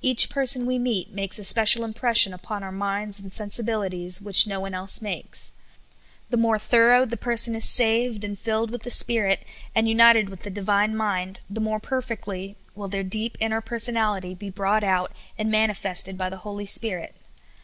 Kach 0.00 0.30
per 0.30 0.46
son 0.46 0.66
we 0.66 0.78
meet 0.78 1.12
makes 1.12 1.36
a 1.36 1.42
special 1.42 1.82
impression 1.84 2.32
upon 2.32 2.62
our 2.62 2.70
minds 2.70 3.18
and 3.18 3.32
sensibilities 3.32 4.20
which 4.20 4.46
no 4.46 4.60
one 4.60 4.72
else 4.72 5.02
makes. 5.02 5.52
The 6.30 6.36
more 6.36 6.60
thorough 6.60 7.04
the 7.04 7.16
person 7.16 7.56
is 7.56 7.68
saved 7.68 8.22
and 8.22 8.38
filled 8.38 8.70
with 8.70 8.82
the 8.82 8.90
Spirit, 8.92 9.44
and 9.74 9.88
united 9.88 10.28
with 10.28 10.44
the 10.44 10.48
divine 10.50 10.94
mind, 10.96 11.40
the 11.50 11.60
more 11.60 11.80
per 11.80 12.00
fectly 12.02 12.54
will 12.76 12.86
their 12.86 13.02
deep 13.02 13.36
inner 13.40 13.60
personality 13.60 14.32
be 14.32 14.48
brought 14.48 14.84
out 14.84 15.10
and 15.36 15.50
manifested 15.50 16.16
by 16.16 16.28
the 16.30 16.36
Holy 16.46 16.66
Spirit. 16.66 17.16